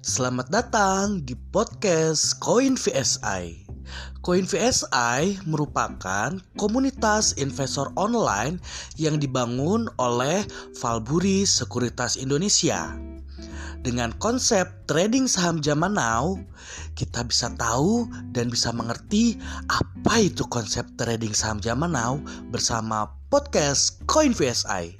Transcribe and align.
Selamat 0.00 0.48
datang 0.48 1.20
di 1.28 1.36
podcast 1.36 2.40
Koin 2.40 2.72
VSI. 2.72 3.68
Koin 4.24 4.48
VSI 4.48 5.44
merupakan 5.44 6.40
komunitas 6.56 7.36
investor 7.36 7.92
online 8.00 8.64
yang 8.96 9.20
dibangun 9.20 9.92
oleh 10.00 10.40
Valburi 10.80 11.44
Sekuritas 11.44 12.16
Indonesia. 12.16 12.96
Dengan 13.84 14.16
konsep 14.16 14.88
trading 14.88 15.28
saham 15.28 15.60
zaman 15.60 15.92
now, 15.92 16.32
kita 16.96 17.20
bisa 17.28 17.52
tahu 17.60 18.08
dan 18.32 18.48
bisa 18.48 18.72
mengerti 18.72 19.36
apa 19.68 20.16
itu 20.24 20.48
konsep 20.48 20.88
trading 20.96 21.36
saham 21.36 21.60
zaman 21.60 21.92
now 21.92 22.16
bersama 22.48 23.04
podcast 23.28 24.00
Koin 24.08 24.32
VSI. 24.32 24.99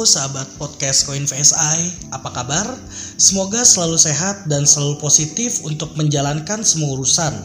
Sahabat 0.00 0.48
podcast 0.56 1.04
Koin 1.04 1.28
VSI, 1.28 2.08
apa 2.16 2.32
kabar? 2.32 2.64
Semoga 3.20 3.60
selalu 3.60 4.00
sehat 4.00 4.48
dan 4.48 4.64
selalu 4.64 4.96
positif 4.96 5.60
untuk 5.68 5.92
menjalankan 6.00 6.64
semua 6.64 6.96
urusan. 6.96 7.36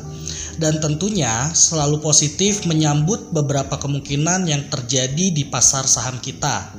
Dan 0.56 0.80
tentunya 0.80 1.52
selalu 1.52 2.00
positif 2.00 2.64
menyambut 2.64 3.36
beberapa 3.36 3.76
kemungkinan 3.76 4.48
yang 4.48 4.64
terjadi 4.72 5.36
di 5.36 5.44
pasar 5.52 5.92
saham 5.92 6.24
kita. 6.24 6.72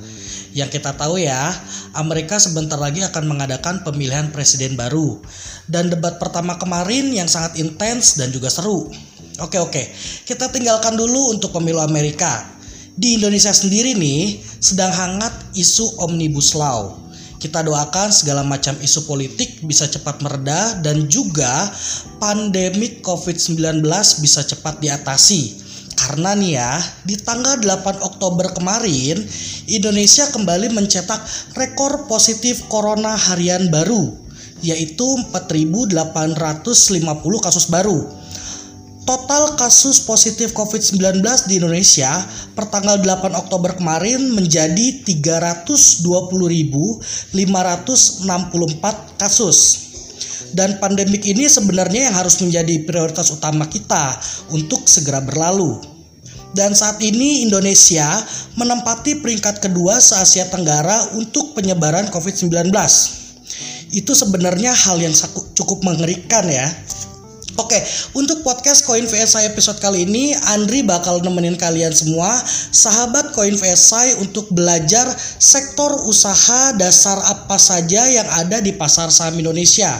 Yang 0.56 0.80
kita 0.80 0.96
tahu 0.96 1.20
ya, 1.20 1.52
Amerika 1.92 2.40
sebentar 2.40 2.80
lagi 2.80 3.04
akan 3.04 3.28
mengadakan 3.28 3.84
pemilihan 3.84 4.32
presiden 4.32 4.72
baru. 4.72 5.20
Dan 5.68 5.92
debat 5.92 6.16
pertama 6.16 6.56
kemarin 6.56 7.12
yang 7.12 7.28
sangat 7.28 7.60
intens 7.60 8.16
dan 8.16 8.32
juga 8.32 8.48
seru. 8.48 8.88
Oke 9.44 9.60
oke, 9.60 9.84
kita 10.24 10.48
tinggalkan 10.48 10.96
dulu 10.96 11.36
untuk 11.36 11.52
pemilu 11.52 11.84
Amerika 11.84 12.57
di 12.98 13.14
Indonesia 13.14 13.54
sendiri 13.54 13.94
nih 13.94 14.42
sedang 14.58 14.90
hangat 14.90 15.30
isu 15.54 16.02
Omnibus 16.02 16.58
Law. 16.58 16.98
Kita 17.38 17.62
doakan 17.62 18.10
segala 18.10 18.42
macam 18.42 18.74
isu 18.82 19.06
politik 19.06 19.62
bisa 19.62 19.86
cepat 19.86 20.18
mereda 20.26 20.82
dan 20.82 21.06
juga 21.06 21.70
pandemik 22.18 22.98
COVID-19 23.06 23.86
bisa 24.18 24.42
cepat 24.42 24.82
diatasi. 24.82 25.70
Karena 25.94 26.34
nih 26.34 26.58
ya, 26.58 26.74
di 27.06 27.14
tanggal 27.14 27.62
8 27.62 28.02
Oktober 28.02 28.50
kemarin, 28.50 29.22
Indonesia 29.70 30.26
kembali 30.34 30.74
mencetak 30.74 31.22
rekor 31.54 32.10
positif 32.10 32.66
corona 32.66 33.14
harian 33.14 33.70
baru, 33.70 34.10
yaitu 34.62 35.06
4.850 35.30 37.46
kasus 37.46 37.70
baru 37.70 38.10
Total 39.08 39.56
kasus 39.56 40.04
positif 40.04 40.52
COVID-19 40.52 41.24
di 41.48 41.56
Indonesia 41.56 42.28
per 42.52 42.68
tanggal 42.68 43.00
8 43.00 43.40
Oktober 43.40 43.72
kemarin 43.72 44.36
menjadi 44.36 45.00
320.564 45.00 47.32
kasus. 49.16 49.88
Dan 50.52 50.76
pandemik 50.76 51.24
ini 51.24 51.48
sebenarnya 51.48 52.12
yang 52.12 52.20
harus 52.20 52.36
menjadi 52.44 52.84
prioritas 52.84 53.32
utama 53.32 53.64
kita 53.64 54.12
untuk 54.52 54.84
segera 54.84 55.24
berlalu. 55.24 55.80
Dan 56.52 56.76
saat 56.76 57.00
ini 57.00 57.48
Indonesia 57.48 58.04
menempati 58.60 59.24
peringkat 59.24 59.64
kedua 59.64 60.04
se-Asia 60.04 60.52
Tenggara 60.52 61.16
untuk 61.16 61.56
penyebaran 61.56 62.12
COVID-19. 62.12 62.68
Itu 63.88 64.12
sebenarnya 64.12 64.76
hal 64.76 65.00
yang 65.00 65.16
cukup 65.56 65.80
mengerikan 65.80 66.44
ya. 66.44 66.68
Oke, 67.58 67.74
untuk 68.14 68.46
podcast 68.46 68.86
Koin 68.86 69.02
VSI 69.02 69.50
episode 69.50 69.82
kali 69.82 70.06
ini, 70.06 70.30
Andri 70.54 70.86
bakal 70.86 71.18
nemenin 71.26 71.58
kalian 71.58 71.90
semua, 71.90 72.38
sahabat 72.70 73.34
Koin 73.34 73.58
VSI 73.58 74.22
untuk 74.22 74.46
belajar 74.54 75.10
sektor 75.42 76.06
usaha 76.06 76.70
dasar 76.78 77.18
apa 77.18 77.58
saja 77.58 78.06
yang 78.06 78.30
ada 78.30 78.62
di 78.62 78.70
pasar 78.78 79.10
saham 79.10 79.42
Indonesia. 79.42 79.90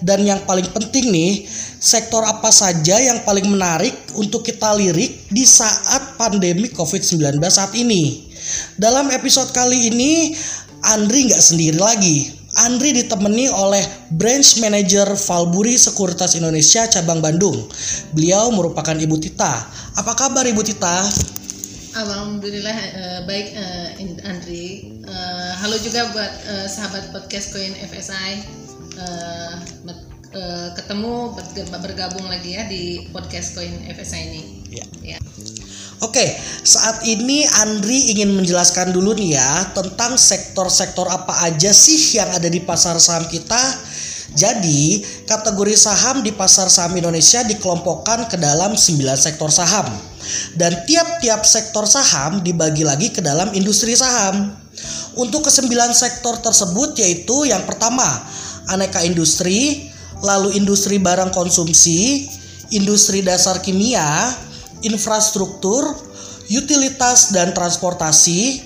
Dan 0.00 0.24
yang 0.24 0.40
paling 0.48 0.72
penting 0.72 1.12
nih, 1.12 1.44
sektor 1.76 2.24
apa 2.24 2.48
saja 2.48 2.96
yang 2.96 3.20
paling 3.28 3.44
menarik 3.44 3.92
untuk 4.16 4.40
kita 4.40 4.72
lirik 4.72 5.28
di 5.28 5.44
saat 5.44 6.16
pandemi 6.16 6.72
COVID-19 6.72 7.36
saat 7.52 7.76
ini. 7.76 8.24
Dalam 8.80 9.12
episode 9.12 9.52
kali 9.52 9.92
ini, 9.92 10.32
Andri 10.80 11.28
nggak 11.28 11.44
sendiri 11.44 11.76
lagi. 11.76 12.35
Andri 12.56 12.96
ditemani 12.96 13.52
oleh 13.52 13.84
Branch 14.16 14.48
Manager 14.64 15.12
Valburi 15.12 15.76
Sekuritas 15.76 16.32
Indonesia 16.40 16.88
cabang 16.88 17.20
Bandung. 17.20 17.68
Beliau 18.16 18.48
merupakan 18.48 18.96
Ibu 18.96 19.20
Tita. 19.20 19.68
Apa 19.92 20.16
kabar 20.16 20.48
Ibu 20.48 20.64
Tita? 20.64 21.04
Alhamdulillah 21.96 22.76
uh, 22.76 23.20
baik 23.28 23.52
uh, 23.56 24.28
Andri. 24.28 24.88
Uh, 25.04 25.52
halo 25.60 25.76
juga 25.84 26.08
buat 26.16 26.32
uh, 26.48 26.64
sahabat 26.68 27.12
podcast 27.12 27.52
Koin 27.52 27.76
FSI. 27.76 28.32
Uh, 28.96 29.54
uh, 30.32 30.68
ketemu 30.80 31.36
bergabung 31.84 32.24
lagi 32.24 32.56
ya 32.56 32.64
di 32.64 33.04
podcast 33.12 33.52
Koin 33.52 33.84
FSI 33.84 34.20
ini. 34.32 34.42
Ya. 34.72 34.84
ya. 35.04 35.18
Oke, 36.04 36.28
saat 36.60 37.08
ini 37.08 37.48
Andri 37.64 38.12
ingin 38.12 38.36
menjelaskan 38.36 38.92
dulu 38.92 39.16
nih 39.16 39.40
ya 39.40 39.72
tentang 39.72 40.20
sektor-sektor 40.20 41.08
apa 41.08 41.48
aja 41.48 41.72
sih 41.72 42.20
yang 42.20 42.28
ada 42.36 42.52
di 42.52 42.60
pasar 42.60 43.00
saham 43.00 43.24
kita. 43.32 43.56
Jadi, 44.36 45.00
kategori 45.24 45.72
saham 45.72 46.20
di 46.20 46.36
pasar 46.36 46.68
saham 46.68 47.00
Indonesia 47.00 47.40
dikelompokkan 47.48 48.28
ke 48.28 48.36
dalam 48.36 48.76
9 48.76 49.16
sektor 49.16 49.48
saham. 49.48 49.88
Dan 50.52 50.84
tiap-tiap 50.84 51.48
sektor 51.48 51.88
saham 51.88 52.44
dibagi 52.44 52.84
lagi 52.84 53.08
ke 53.08 53.24
dalam 53.24 53.48
industri 53.56 53.96
saham. 53.96 54.52
Untuk 55.16 55.48
kesembilan 55.48 55.96
sektor 55.96 56.36
tersebut 56.44 57.00
yaitu 57.00 57.48
yang 57.48 57.64
pertama, 57.64 58.04
aneka 58.68 59.00
industri, 59.00 59.88
lalu 60.20 60.60
industri 60.60 61.00
barang 61.00 61.32
konsumsi, 61.32 62.28
industri 62.68 63.24
dasar 63.24 63.64
kimia, 63.64 64.36
infrastruktur, 64.82 65.96
utilitas 66.50 67.32
dan 67.32 67.54
transportasi, 67.56 68.64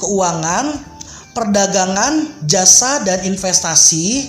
keuangan, 0.00 0.78
perdagangan, 1.32 2.44
jasa 2.44 3.00
dan 3.06 3.24
investasi, 3.24 4.28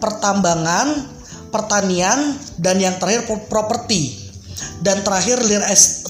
pertambangan, 0.00 1.06
pertanian, 1.52 2.38
dan 2.58 2.80
yang 2.80 2.96
terakhir 2.96 3.28
properti. 3.50 4.18
Dan 4.80 5.04
terakhir 5.04 5.40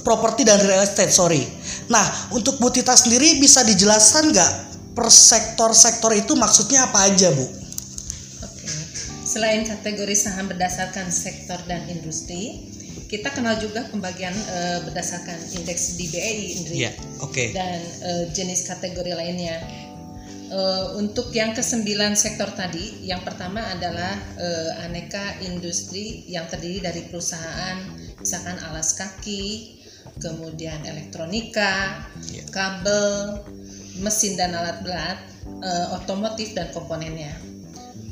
properti 0.07 0.47
dan 0.47 0.63
real 0.63 0.83
estate, 0.83 1.11
sorry. 1.11 1.43
Nah, 1.91 2.07
untuk 2.31 2.63
Bu 2.63 2.71
Tita 2.71 2.95
sendiri 2.95 3.43
bisa 3.43 3.67
dijelaskan 3.67 4.31
nggak 4.31 4.53
per 4.95 5.11
sektor-sektor 5.11 6.15
itu 6.15 6.39
maksudnya 6.39 6.87
apa 6.87 7.11
aja, 7.11 7.35
Bu? 7.35 7.47
Oke. 8.47 8.67
Selain 9.27 9.67
kategori 9.67 10.15
saham 10.15 10.51
berdasarkan 10.51 11.11
sektor 11.11 11.59
dan 11.67 11.87
industri, 11.91 12.71
kita 13.11 13.35
kenal 13.35 13.59
juga 13.59 13.83
pembagian 13.91 14.31
uh, 14.31 14.87
berdasarkan 14.87 15.35
indeks 15.59 15.99
DBI 15.99 16.63
Indri 16.63 16.87
yeah, 16.87 16.95
okay. 17.19 17.51
dan 17.51 17.83
uh, 18.07 18.25
jenis 18.31 18.71
kategori 18.71 19.19
lainnya. 19.19 19.59
Uh, 20.51 20.99
untuk 20.99 21.31
yang 21.31 21.55
kesembilan 21.55 22.19
sektor 22.19 22.51
tadi, 22.55 23.07
yang 23.07 23.23
pertama 23.23 23.63
adalah 23.71 24.15
uh, 24.39 24.83
aneka 24.87 25.43
industri 25.47 26.27
yang 26.27 26.47
terdiri 26.51 26.83
dari 26.83 27.07
perusahaan, 27.07 27.79
misalkan 28.19 28.59
alas 28.67 28.99
kaki, 28.99 29.79
kemudian 30.23 30.83
elektronika, 30.87 32.03
yeah. 32.31 32.47
kabel, 32.51 33.43
mesin 33.99 34.39
dan 34.39 34.55
alat 34.55 34.83
berat, 34.87 35.19
uh, 35.67 35.99
otomotif 35.99 36.55
dan 36.55 36.71
komponennya, 36.71 37.35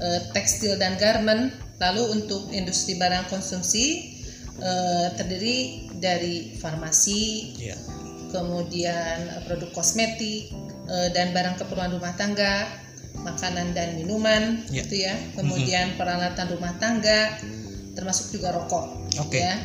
uh, 0.03 0.21
tekstil 0.34 0.75
dan 0.78 0.99
garment. 0.99 1.55
Lalu 1.78 2.22
untuk 2.22 2.50
industri 2.50 2.98
barang 2.98 3.30
konsumsi 3.30 4.17
uh, 4.63 5.09
terdiri 5.16 5.89
dari 5.99 6.55
farmasi, 6.59 7.55
yeah. 7.59 7.78
kemudian 8.31 9.31
uh, 9.34 9.43
produk 9.49 9.71
kosmetik 9.75 10.53
uh, 10.87 11.09
dan 11.15 11.34
barang 11.34 11.59
keperluan 11.59 11.95
rumah 11.95 12.15
tangga, 12.15 12.66
makanan 13.22 13.75
dan 13.75 13.99
minuman, 13.99 14.63
yeah. 14.71 14.84
gitu 14.84 15.07
ya. 15.07 15.15
Kemudian 15.34 15.95
mm-hmm. 15.95 16.01
peralatan 16.01 16.47
rumah 16.55 16.75
tangga, 16.78 17.39
termasuk 17.99 18.39
juga 18.39 18.55
rokok. 18.55 19.15
Okay. 19.28 19.43
Ya. 19.43 19.57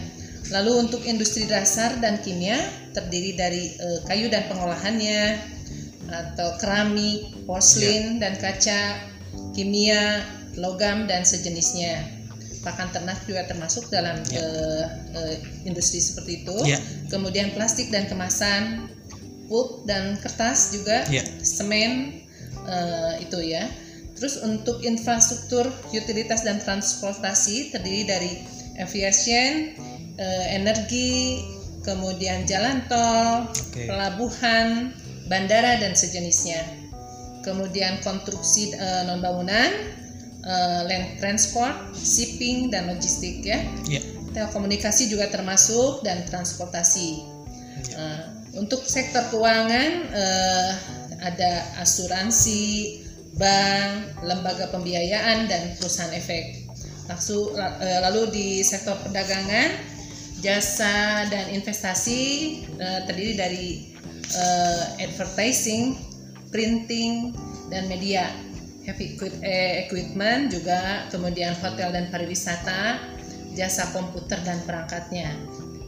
Lalu 0.51 0.89
untuk 0.89 1.07
industri 1.07 1.47
dasar 1.47 2.03
dan 2.03 2.19
kimia 2.19 2.59
terdiri 2.91 3.33
dari 3.33 3.73
uh, 3.79 3.99
kayu 4.05 4.29
dan 4.29 4.45
pengolahannya, 4.49 5.51
atau 6.13 6.59
keramik, 6.61 7.47
porselin 7.49 8.19
yeah. 8.19 8.29
dan 8.29 8.33
kaca, 8.37 8.81
kimia, 9.57 10.21
logam 10.53 11.09
dan 11.09 11.25
sejenisnya 11.25 12.22
pakan 12.63 12.89
ternak 12.95 13.19
juga 13.27 13.43
termasuk 13.45 13.91
dalam 13.91 14.23
yeah. 14.31 14.39
Ya. 14.39 14.47
uh, 14.47 14.85
uh, 15.19 15.35
industri 15.67 15.99
seperti 15.99 16.47
itu. 16.47 16.55
Yeah. 16.63 16.81
Kemudian 17.11 17.51
plastik 17.53 17.91
dan 17.91 18.07
kemasan, 18.07 18.89
pulp 19.51 19.83
dan 19.85 20.17
kertas 20.23 20.73
juga, 20.73 21.03
yeah. 21.11 21.27
semen 21.43 22.23
uh, 22.65 23.19
itu 23.19 23.43
ya. 23.43 23.67
Terus 24.15 24.39
untuk 24.41 24.79
infrastruktur, 24.87 25.67
utilitas 25.91 26.47
dan 26.47 26.63
transportasi 26.63 27.75
terdiri 27.75 28.03
dari 28.07 28.31
aviation, 28.79 29.75
uh, 30.17 30.45
energi, 30.47 31.43
kemudian 31.83 32.47
jalan 32.47 32.79
tol, 32.87 33.51
Oke. 33.51 33.85
pelabuhan, 33.85 34.95
bandara 35.27 35.79
dan 35.79 35.93
sejenisnya. 35.93 36.63
Kemudian 37.43 37.99
konstruksi 37.99 38.71
eh, 38.71 39.03
non 39.03 39.19
bangunan, 39.19 39.67
eh, 40.43 40.81
land 40.85 41.17
transport, 41.19 41.95
shipping 41.95 42.69
dan 42.69 42.91
logistik 42.91 43.41
ya. 43.43 43.63
Ya. 43.87 44.03
Telekomunikasi 44.33 45.09
juga 45.09 45.31
termasuk 45.31 46.03
dan 46.03 46.27
transportasi. 46.27 47.23
Ya. 47.89 47.97
Eh, 47.97 48.23
untuk 48.59 48.85
sektor 48.85 49.25
keuangan 49.33 49.91
eh, 50.13 50.71
ada 51.23 51.51
asuransi, 51.81 53.01
bank, 53.39 54.21
lembaga 54.21 54.69
pembiayaan 54.69 55.49
dan 55.49 55.73
perusahaan 55.79 56.13
efek. 56.13 56.69
Lalu, 57.09 57.39
eh, 57.59 57.99
lalu 58.03 58.21
di 58.31 58.47
sektor 58.63 58.95
perdagangan, 59.01 59.73
jasa 60.43 61.27
dan 61.31 61.51
investasi 61.55 62.21
eh, 62.77 62.99
terdiri 63.07 63.33
dari 63.39 63.67
eh, 64.35 65.03
advertising, 65.07 65.95
printing 66.51 67.33
dan 67.71 67.87
media. 67.87 68.27
Heavy 68.83 69.15
eh, 69.39 69.87
equipment 69.87 70.51
juga, 70.51 71.07
kemudian 71.07 71.55
hotel 71.55 71.89
dan 71.89 72.11
pariwisata, 72.11 72.99
jasa 73.53 73.87
komputer 73.89 74.43
dan 74.43 74.59
perangkatnya 74.61 75.31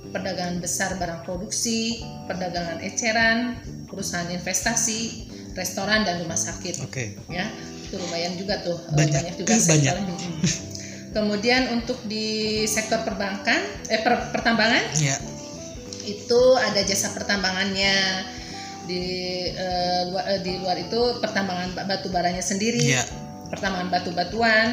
perdagangan 0.10 0.64
besar 0.64 0.96
barang 0.96 1.28
produksi, 1.28 2.00
perdagangan 2.24 2.80
eceran, 2.80 3.60
perusahaan 3.86 4.32
investasi, 4.32 5.28
restoran 5.54 6.08
dan 6.08 6.24
rumah 6.24 6.40
sakit. 6.40 6.80
Oke. 6.82 7.20
Ya, 7.28 7.52
itu 7.84 8.00
lumayan 8.00 8.40
juga 8.40 8.64
tuh. 8.64 8.80
eh, 8.80 8.96
Banyak. 8.96 9.22
juga 9.36 9.52
banyak. 9.52 9.60
sektor. 9.60 9.98
Mm-mm. 10.00 10.34
Kemudian 11.12 11.62
untuk 11.72 12.00
di 12.08 12.28
sektor 12.64 13.04
perbankan, 13.04 13.60
eh 13.88 14.00
per- 14.00 14.32
pertambangan 14.32 14.84
Ya. 14.96 15.20
itu 16.06 16.42
ada 16.56 16.80
jasa 16.82 17.12
pertambangannya 17.12 17.96
di 18.86 19.06
eh, 19.52 20.02
luar, 20.10 20.24
eh, 20.30 20.40
di 20.42 20.54
luar 20.62 20.78
itu 20.80 21.20
pertambangan 21.22 21.76
ba- 21.76 21.86
batu 21.90 22.08
baranya 22.10 22.42
sendiri 22.42 22.96
Ya. 22.98 23.04
pertambangan 23.50 23.90
batu-batuan 23.94 24.68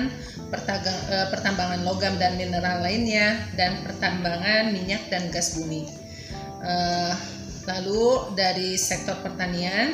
pertaga- 0.49 1.05
eh, 1.09 1.27
pertambangan 1.33 1.81
logam 1.85 2.17
dan 2.21 2.37
mineral 2.37 2.85
lainnya 2.85 3.41
dan 3.57 3.81
pertambangan 3.85 4.73
minyak 4.73 5.09
dan 5.09 5.29
gas 5.33 5.57
bumi. 5.57 5.89
Eh, 6.63 7.13
lalu 7.67 8.37
dari 8.37 8.77
sektor 8.79 9.19
pertanian 9.25 9.93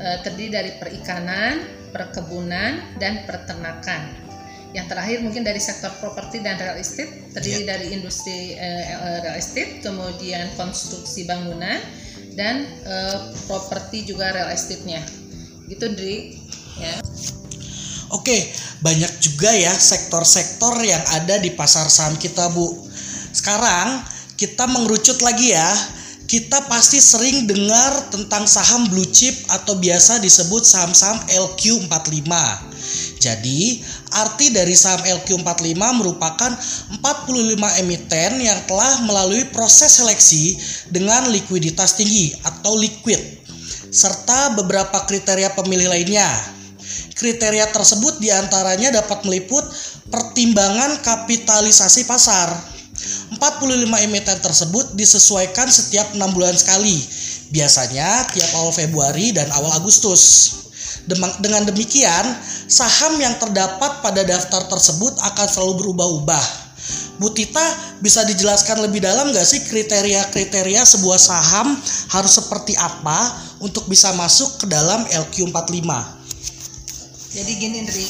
eh, 0.00 0.16
terdiri 0.24 0.48
dari 0.48 0.70
perikanan 0.80 1.60
perkebunan 1.92 2.96
dan 3.02 3.26
peternakan. 3.26 4.30
Yang 4.70 4.86
terakhir 4.94 5.18
mungkin 5.26 5.42
dari 5.42 5.58
sektor 5.58 5.90
properti 5.98 6.38
dan 6.38 6.54
real 6.54 6.78
estate 6.78 7.34
terdiri 7.34 7.66
dari 7.66 7.86
industri 7.90 8.54
eh, 8.54 8.86
real 9.20 9.34
estate, 9.34 9.82
kemudian 9.82 10.46
konstruksi 10.54 11.26
bangunan 11.26 11.82
dan 12.34 12.66
eh, 12.84 13.18
properti 13.46 14.06
juga 14.06 14.30
real 14.34 14.50
estate-nya. 14.50 15.02
Gitu 15.66 15.86
Dri. 15.94 16.16
Ya. 16.80 16.98
Oke, 18.10 18.50
banyak 18.82 19.22
juga 19.22 19.54
ya 19.54 19.70
sektor-sektor 19.70 20.74
yang 20.82 21.02
ada 21.14 21.38
di 21.38 21.54
pasar 21.54 21.86
saham 21.86 22.18
kita, 22.18 22.50
Bu. 22.50 22.90
Sekarang 23.30 24.02
kita 24.34 24.66
mengerucut 24.66 25.22
lagi 25.22 25.54
ya. 25.54 25.70
Kita 26.30 26.70
pasti 26.70 27.02
sering 27.02 27.50
dengar 27.50 28.06
tentang 28.14 28.46
saham 28.46 28.86
blue 28.86 29.06
chip 29.10 29.34
atau 29.50 29.74
biasa 29.74 30.22
disebut 30.22 30.62
saham-saham 30.62 31.26
LQ45. 31.26 32.30
Jadi, 33.20 33.84
arti 34.16 34.48
dari 34.48 34.72
saham 34.72 35.04
LQ45 35.04 35.76
merupakan 35.76 36.52
45 36.56 37.80
emiten 37.84 38.40
yang 38.40 38.56
telah 38.64 39.04
melalui 39.04 39.44
proses 39.52 40.00
seleksi 40.00 40.56
dengan 40.88 41.28
likuiditas 41.28 42.00
tinggi 42.00 42.32
atau 42.40 42.80
liquid 42.80 43.20
serta 43.92 44.56
beberapa 44.56 45.04
kriteria 45.04 45.52
pemilih 45.52 45.92
lainnya. 45.92 46.30
Kriteria 47.12 47.68
tersebut 47.68 48.16
di 48.16 48.32
antaranya 48.32 49.04
dapat 49.04 49.20
meliput 49.28 49.68
pertimbangan 50.08 51.04
kapitalisasi 51.04 52.08
pasar. 52.08 52.48
45 53.36 54.06
emiten 54.08 54.38
tersebut 54.40 54.96
disesuaikan 54.96 55.68
setiap 55.68 56.16
enam 56.16 56.32
bulan 56.32 56.56
sekali, 56.56 56.96
biasanya 57.52 58.24
tiap 58.32 58.50
awal 58.56 58.72
Februari 58.72 59.36
dan 59.36 59.52
awal 59.52 59.76
Agustus. 59.76 60.50
Dengan 61.42 61.66
demikian, 61.66 62.24
saham 62.70 63.18
yang 63.18 63.34
terdapat 63.40 64.04
pada 64.04 64.22
daftar 64.22 64.66
tersebut 64.70 65.18
akan 65.18 65.46
selalu 65.50 65.72
berubah-ubah. 65.82 66.70
Bu 67.20 67.28
Tita 67.36 67.62
bisa 68.00 68.24
dijelaskan 68.24 68.80
lebih 68.80 69.04
dalam 69.04 69.28
nggak 69.28 69.44
sih 69.44 69.60
kriteria-kriteria 69.68 70.80
sebuah 70.88 71.20
saham 71.20 71.76
harus 72.16 72.32
seperti 72.32 72.72
apa 72.80 73.36
untuk 73.60 73.84
bisa 73.92 74.16
masuk 74.16 74.64
ke 74.64 74.66
dalam 74.72 75.04
LQ45? 75.04 75.84
Jadi 77.30 77.52
gini 77.60 77.84
Dri, 77.84 78.06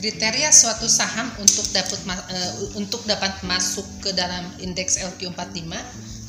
kriteria 0.00 0.50
suatu 0.50 0.88
saham 0.88 1.30
untuk 1.36 1.68
dapat 1.70 2.00
eh, 2.32 2.52
untuk 2.80 3.04
dapat 3.04 3.44
masuk 3.44 3.84
ke 4.00 4.10
dalam 4.16 4.48
indeks 4.58 4.96
LQ45 4.98 5.70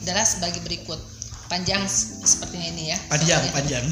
adalah 0.03 0.25
sebagai 0.27 0.61
berikut. 0.67 1.12
Panjang 1.51 1.83
s- 1.85 2.23
sepertinya 2.23 2.67
ini 2.73 2.83
ya. 2.89 2.97
soalnya. 3.43 3.53
panjang. 3.53 3.85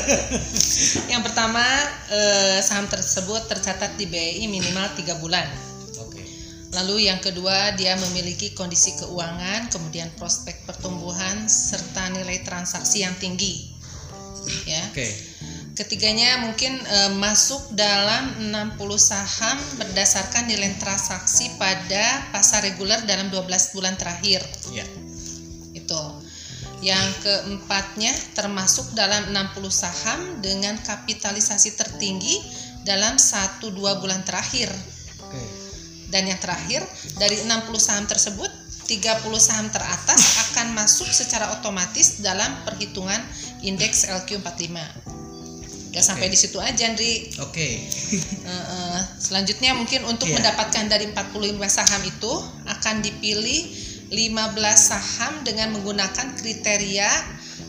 Yang 1.12 1.22
pertama, 1.26 1.64
eh, 2.10 2.58
saham 2.62 2.86
tersebut 2.86 3.48
tercatat 3.50 3.96
di 3.98 4.06
BI 4.06 4.46
minimal 4.46 4.86
3 4.94 5.18
bulan. 5.18 5.46
Oke. 5.98 6.22
Lalu 6.70 7.10
yang 7.10 7.18
kedua, 7.18 7.74
dia 7.74 7.98
memiliki 7.98 8.54
kondisi 8.54 8.94
keuangan, 8.94 9.72
kemudian 9.72 10.14
prospek 10.14 10.62
pertumbuhan 10.68 11.50
serta 11.50 12.14
nilai 12.14 12.44
transaksi 12.46 13.02
yang 13.02 13.16
tinggi. 13.18 13.74
Ya. 14.66 14.82
Oke. 14.90 15.08
Ketiganya 15.74 16.44
mungkin 16.44 16.76
eh, 16.76 17.10
masuk 17.16 17.72
dalam 17.72 18.52
60 18.52 18.76
saham 19.00 19.56
berdasarkan 19.80 20.44
nilai 20.44 20.76
transaksi 20.76 21.50
pada 21.56 22.30
pasar 22.34 22.68
reguler 22.68 23.00
dalam 23.08 23.32
12 23.32 23.74
bulan 23.74 23.96
terakhir. 23.96 24.44
Ya. 24.76 24.84
Yang 26.80 27.06
keempatnya 27.20 28.12
termasuk 28.32 28.96
dalam 28.96 29.28
60 29.32 29.68
saham 29.68 30.40
dengan 30.40 30.80
kapitalisasi 30.80 31.76
tertinggi 31.76 32.40
dalam 32.88 33.20
1-2 33.20 33.76
bulan 34.00 34.24
terakhir. 34.24 34.72
Dan 36.10 36.26
yang 36.26 36.40
terakhir, 36.42 36.82
dari 37.22 37.38
60 37.46 37.78
saham 37.78 38.02
tersebut, 38.08 38.50
30 38.90 39.38
saham 39.38 39.70
teratas 39.70 40.50
akan 40.50 40.74
masuk 40.74 41.06
secara 41.06 41.54
otomatis 41.54 42.18
dalam 42.18 42.50
perhitungan 42.66 43.22
indeks 43.62 44.10
LQ45. 44.10 44.74
Gak 45.90 46.02
sampai 46.06 46.26
Oke. 46.26 46.34
di 46.34 46.38
situ 46.38 46.58
aja, 46.58 46.90
Andri. 46.90 47.30
Oke. 47.38 47.68
Eh, 48.50 48.50
eh, 48.50 49.00
selanjutnya 49.22 49.78
mungkin 49.78 50.02
untuk 50.10 50.26
Iya. 50.26 50.42
mendapatkan 50.42 50.90
dari 50.90 51.14
45 51.14 51.70
saham 51.70 52.02
itu 52.02 52.32
akan 52.66 52.98
dipilih 52.98 53.60
15 54.10 54.58
saham 54.74 55.46
dengan 55.46 55.70
menggunakan 55.70 56.34
kriteria 56.34 57.10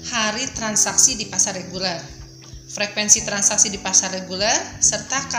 hari 0.09 0.49
transaksi 0.57 1.13
di 1.13 1.29
pasar 1.29 1.53
reguler, 1.53 2.01
frekuensi 2.65 3.21
transaksi 3.21 3.69
di 3.69 3.77
pasar 3.77 4.09
reguler, 4.17 4.81
serta 4.81 5.29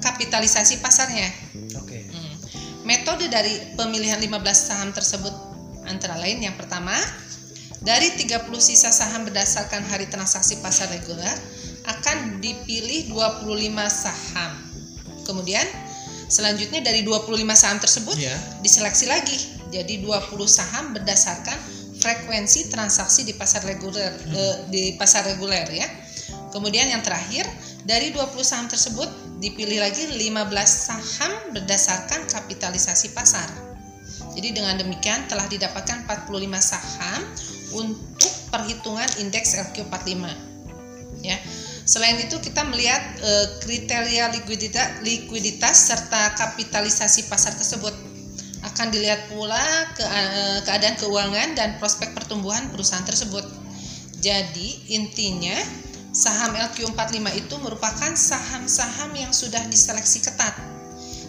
kapitalisasi 0.00 0.80
pasarnya. 0.80 1.28
Oke. 1.76 2.08
Hmm. 2.08 2.34
Metode 2.88 3.28
dari 3.28 3.76
pemilihan 3.76 4.16
15 4.16 4.32
saham 4.56 4.88
tersebut 4.96 5.34
antara 5.84 6.16
lain 6.16 6.40
yang 6.40 6.56
pertama, 6.56 6.96
dari 7.84 8.08
30 8.16 8.48
sisa 8.64 8.88
saham 8.88 9.28
berdasarkan 9.28 9.84
hari 9.84 10.08
transaksi 10.08 10.64
pasar 10.64 10.88
reguler 10.88 11.36
akan 11.84 12.40
dipilih 12.40 13.12
25 13.12 13.52
saham. 13.92 14.52
Kemudian 15.28 15.64
selanjutnya 16.32 16.80
dari 16.80 17.04
25 17.04 17.52
saham 17.52 17.76
tersebut 17.76 18.16
Ya. 18.16 18.32
diseleksi 18.64 19.04
lagi 19.04 19.57
jadi 19.68 20.00
20 20.00 20.34
saham 20.48 20.96
berdasarkan 20.96 21.58
frekuensi 21.98 22.70
transaksi 22.70 23.26
di 23.26 23.34
pasar 23.34 23.66
reguler 23.66 24.12
eh, 24.32 24.56
di 24.70 24.94
pasar 24.94 25.26
reguler 25.26 25.66
ya. 25.68 25.88
Kemudian 26.48 26.88
yang 26.88 27.04
terakhir 27.04 27.44
dari 27.84 28.08
20 28.14 28.32
saham 28.40 28.66
tersebut 28.70 29.08
dipilih 29.42 29.84
lagi 29.84 30.08
15 30.08 30.16
saham 30.64 31.32
berdasarkan 31.52 32.24
kapitalisasi 32.30 33.12
pasar. 33.12 33.46
Jadi 34.32 34.54
dengan 34.54 34.78
demikian 34.78 35.26
telah 35.26 35.44
didapatkan 35.50 36.06
45 36.06 36.30
saham 36.62 37.20
untuk 37.74 38.32
perhitungan 38.48 39.08
indeks 39.20 39.58
LQ45. 39.58 40.24
Ya. 41.20 41.36
Selain 41.88 42.20
itu 42.20 42.36
kita 42.40 42.68
melihat 42.68 43.00
eh, 43.20 43.46
kriteria 43.64 44.30
likuiditas, 44.32 45.00
likuiditas 45.04 45.76
serta 45.88 46.36
kapitalisasi 46.36 47.26
pasar 47.32 47.56
tersebut 47.56 48.07
akan 48.78 48.94
dilihat 48.94 49.26
pula 49.26 49.90
ke, 49.98 50.06
eh, 50.06 50.62
keadaan 50.62 50.94
keuangan 51.02 51.58
dan 51.58 51.82
prospek 51.82 52.14
pertumbuhan 52.14 52.70
perusahaan 52.70 53.02
tersebut. 53.02 53.42
Jadi 54.22 54.94
intinya 54.94 55.58
saham 56.14 56.54
LQ45 56.54 57.26
itu 57.34 57.54
merupakan 57.58 58.14
saham-saham 58.14 59.10
yang 59.18 59.34
sudah 59.34 59.66
diseleksi 59.66 60.22
ketat 60.22 60.54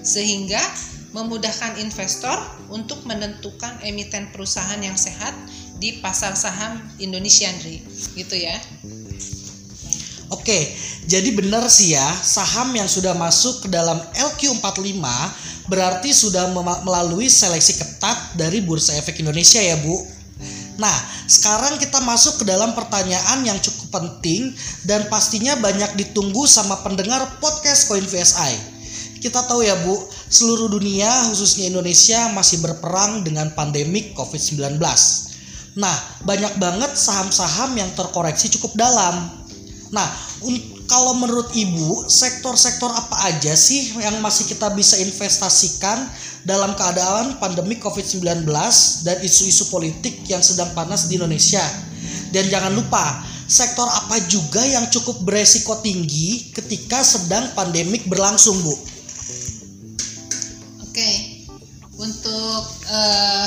sehingga 0.06 0.62
memudahkan 1.10 1.82
investor 1.82 2.38
untuk 2.70 3.02
menentukan 3.10 3.82
emiten 3.82 4.30
perusahaan 4.30 4.78
yang 4.78 4.94
sehat 4.94 5.34
di 5.82 5.98
pasar 6.06 6.38
saham 6.38 6.78
Indonesia, 7.02 7.50
Andri. 7.50 7.82
Gitu 8.14 8.46
ya. 8.46 8.62
Oke, 10.30 10.78
jadi 11.10 11.34
benar 11.34 11.66
sih 11.74 11.98
ya, 11.98 12.06
saham 12.22 12.70
yang 12.78 12.86
sudah 12.86 13.18
masuk 13.18 13.66
ke 13.66 13.68
dalam 13.74 13.98
LQ45 14.14 15.02
berarti 15.66 16.14
sudah 16.14 16.54
melalui 16.86 17.30
seleksi 17.30 17.82
ketat 17.82 18.38
dari 18.38 18.62
Bursa 18.62 18.94
Efek 18.98 19.18
Indonesia 19.22 19.58
ya, 19.58 19.78
Bu. 19.82 19.98
Nah, 20.78 20.94
sekarang 21.26 21.82
kita 21.82 21.98
masuk 22.06 22.42
ke 22.42 22.46
dalam 22.46 22.78
pertanyaan 22.78 23.42
yang 23.42 23.58
cukup 23.58 23.90
penting 23.90 24.54
dan 24.86 25.10
pastinya 25.10 25.58
banyak 25.58 25.98
ditunggu 25.98 26.46
sama 26.46 26.78
pendengar 26.86 27.26
podcast 27.42 27.90
Coin 27.90 28.06
VSI. 28.06 28.54
Kita 29.20 29.50
tahu 29.50 29.66
ya, 29.66 29.82
Bu, 29.82 29.98
seluruh 30.30 30.70
dunia 30.70 31.10
khususnya 31.26 31.74
Indonesia 31.74 32.30
masih 32.38 32.62
berperang 32.62 33.26
dengan 33.26 33.50
pandemik 33.58 34.14
COVID-19. 34.14 34.78
Nah, 35.74 35.96
banyak 36.22 36.54
banget 36.62 36.92
saham-saham 36.94 37.74
yang 37.78 37.90
terkoreksi 37.98 38.48
cukup 38.58 38.78
dalam 38.78 39.39
Nah, 39.90 40.06
kalau 40.86 41.18
menurut 41.18 41.50
Ibu, 41.50 42.06
sektor-sektor 42.06 42.90
apa 42.94 43.30
aja 43.30 43.54
sih 43.58 43.98
yang 43.98 44.22
masih 44.22 44.46
kita 44.46 44.70
bisa 44.78 44.98
investasikan 45.02 46.06
dalam 46.46 46.78
keadaan 46.78 47.42
pandemi 47.42 47.78
COVID-19 47.82 48.46
dan 49.06 49.18
isu-isu 49.26 49.74
politik 49.74 50.26
yang 50.30 50.46
sedang 50.46 50.70
panas 50.78 51.10
di 51.10 51.18
Indonesia? 51.18 51.62
Dan 52.30 52.46
jangan 52.54 52.74
lupa, 52.78 53.26
sektor 53.50 53.90
apa 53.90 54.22
juga 54.30 54.62
yang 54.62 54.86
cukup 54.94 55.26
beresiko 55.26 55.82
tinggi 55.82 56.54
ketika 56.54 57.02
sedang 57.02 57.50
pandemik 57.58 58.06
berlangsung, 58.06 58.62
Bu? 58.62 58.76
Oke, 60.86 61.10
untuk 61.98 62.64
uh, 62.94 63.39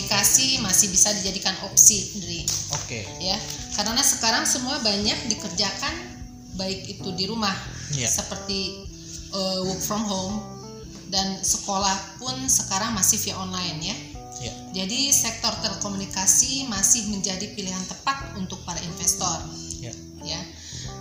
telekomunikasi 0.00 0.64
masih 0.64 0.88
bisa 0.88 1.12
dijadikan 1.12 1.52
opsi, 1.68 2.16
Dri. 2.16 2.40
Oke. 2.72 3.04
Ya, 3.20 3.36
karena 3.76 4.00
sekarang 4.00 4.48
semua 4.48 4.80
banyak 4.80 5.28
dikerjakan 5.28 5.92
baik 6.56 6.88
itu 6.88 7.08
di 7.16 7.28
rumah 7.28 7.52
yeah. 7.92 8.08
seperti 8.08 8.88
uh, 9.32 9.60
work 9.68 9.80
from 9.80 10.04
home 10.04 10.40
dan 11.12 11.40
sekolah 11.44 12.16
pun 12.16 12.36
sekarang 12.48 12.96
masih 12.96 13.20
via 13.20 13.36
online 13.36 13.78
ya. 13.84 13.96
Yeah. 14.40 14.56
Jadi 14.84 15.12
sektor 15.12 15.52
telekomunikasi 15.60 16.64
masih 16.72 17.12
menjadi 17.12 17.52
pilihan 17.52 17.84
tepat 17.84 18.40
untuk 18.40 18.64
para 18.64 18.80
investor. 18.80 19.44
Yeah. 19.84 19.96
Ya. 20.24 20.40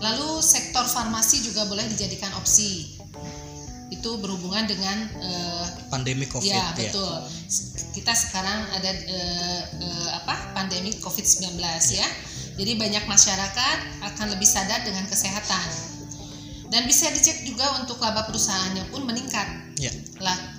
Lalu 0.04 0.44
sektor 0.44 0.84
farmasi 0.88 1.44
juga 1.44 1.64
boleh 1.68 1.88
dijadikan 1.88 2.36
opsi. 2.36 3.00
Itu 3.90 4.20
berhubungan 4.20 4.68
dengan 4.68 4.98
uh, 5.24 5.68
pandemi 5.90 6.30
Covid 6.30 6.54
ya. 6.54 6.72
betul. 6.78 7.14
Kita 7.90 8.14
sekarang 8.14 8.70
ada 8.78 8.92
uh, 8.94 9.62
uh, 9.82 10.10
apa? 10.24 10.54
Pandemi 10.54 10.94
Covid-19 11.02 11.58
yeah. 11.60 12.06
ya 12.06 12.10
jadi 12.60 12.76
banyak 12.76 13.08
masyarakat 13.08 13.78
akan 14.04 14.28
lebih 14.36 14.44
sadar 14.44 14.84
dengan 14.84 15.08
kesehatan. 15.08 15.68
Dan 16.70 16.86
bisa 16.86 17.08
dicek 17.10 17.48
juga 17.48 17.66
untuk 17.82 17.98
laba 18.04 18.28
perusahaannya 18.28 18.92
pun 18.92 19.08
meningkat. 19.08 19.48
Yeah. 19.80 19.96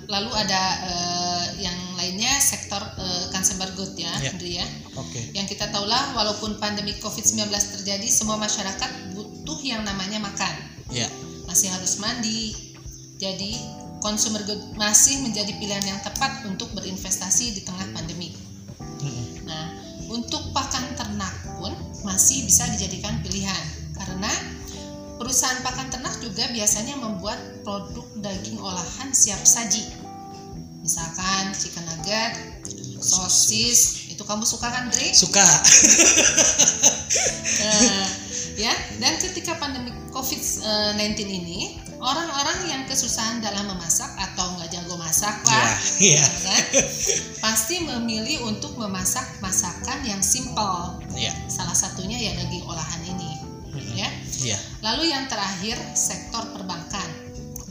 Lalu 0.09 0.33
ada 0.33 0.61
uh, 0.89 1.45
yang 1.61 1.77
lainnya 1.95 2.41
sektor 2.41 2.81
uh, 2.81 3.25
consumer 3.29 3.69
good 3.77 3.93
ya, 3.95 4.11
yeah. 4.19 4.33
ya. 4.33 4.65
Okay. 4.97 5.29
Yang 5.37 5.55
kita 5.55 5.69
tahulah 5.69 6.17
walaupun 6.17 6.57
pandemi 6.57 6.97
COVID-19 6.99 7.47
terjadi, 7.53 8.07
semua 8.09 8.35
masyarakat 8.41 9.13
butuh 9.13 9.61
yang 9.61 9.85
namanya 9.85 10.19
makan. 10.19 10.51
Yeah. 10.89 11.07
Masih 11.45 11.69
harus 11.69 12.01
mandi. 12.01 12.73
Jadi 13.21 13.55
consumer 14.01 14.41
good 14.43 14.59
masih 14.75 15.21
menjadi 15.23 15.53
pilihan 15.55 15.85
yang 15.85 15.99
tepat 16.01 16.43
untuk 16.49 16.73
berinvestasi 16.75 17.55
di 17.55 17.61
tengah 17.61 17.85
pandemi. 17.93 18.33
-hmm. 18.33 19.45
Nah, 19.45 19.65
untuk 20.11 20.51
pakan 20.51 20.83
ternak 20.97 21.31
pun 21.55 21.71
masih 22.03 22.43
bisa 22.43 22.67
dijadikan 22.75 23.21
pilihan 23.23 23.63
karena 23.95 24.31
perusahaan 25.21 25.61
pakan 25.61 25.87
ternak 25.93 26.17
juga 26.17 26.49
biasanya 26.49 26.97
membuat 26.97 27.37
produk 27.61 28.09
daging 28.19 28.57
olahan 28.57 29.13
siap 29.13 29.39
saji. 29.45 29.85
Misalkan 30.81 31.53
chicken 31.53 31.85
nugget, 31.85 32.33
sosis, 32.97 34.09
itu 34.09 34.25
kamu 34.25 34.41
suka 34.41 34.69
kan, 34.69 34.89
Dre? 34.89 35.13
Suka. 35.13 35.45
nah, 37.61 38.05
ya, 38.61 38.73
dan 39.01 39.17
ketika 39.17 39.57
pandemi 39.57 39.89
COVID-19 40.13 41.25
ini, 41.25 41.81
orang-orang 41.97 42.69
yang 42.69 42.81
kesusahan 42.85 43.41
dalam 43.41 43.65
memasak 43.73 44.09
atau 44.17 44.57
nggak 44.57 44.69
jago 44.69 44.95
masak 45.01 45.41
lah, 45.49 45.73
yeah, 45.97 46.21
yeah. 46.21 46.27
kan? 46.45 46.63
pasti 47.41 47.81
memilih 47.81 48.45
untuk 48.45 48.77
memasak 48.77 49.25
masakan 49.41 50.05
yang 50.05 50.21
simple. 50.21 51.01
Yeah. 51.17 51.33
Salah 51.49 51.73
satunya 51.73 52.21
ya 52.21 52.31
daging 52.37 52.65
olahan 52.69 53.01
ini, 53.05 53.31
mm-hmm. 53.73 53.93
ya. 53.97 54.09
Yeah. 54.41 54.61
Lalu 54.85 55.09
yang 55.09 55.25
terakhir 55.25 55.77
sektor 55.97 56.45
perbankan. 56.53 57.09